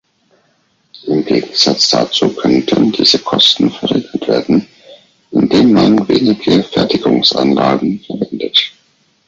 [1.05, 4.67] Im Gegensatz dazu könnten diese Kosten verringert werden,
[5.29, 8.71] in dem man wenige Fertigungsanlagen verwendet.